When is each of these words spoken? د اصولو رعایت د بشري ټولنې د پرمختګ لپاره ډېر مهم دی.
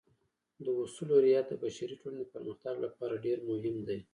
د 0.63 0.65
اصولو 0.83 1.15
رعایت 1.25 1.45
د 1.49 1.53
بشري 1.63 1.95
ټولنې 2.01 2.21
د 2.25 2.31
پرمختګ 2.35 2.75
لپاره 2.85 3.21
ډېر 3.25 3.37
مهم 3.49 3.75
دی. 3.87 3.99